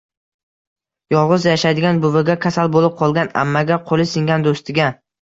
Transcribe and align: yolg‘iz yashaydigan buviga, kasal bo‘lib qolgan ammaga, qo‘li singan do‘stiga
yolg‘iz 1.15 1.45
yashaydigan 1.51 2.01
buviga, 2.07 2.39
kasal 2.49 2.75
bo‘lib 2.79 2.99
qolgan 3.05 3.33
ammaga, 3.45 3.81
qo‘li 3.93 4.11
singan 4.17 4.51
do‘stiga 4.53 4.95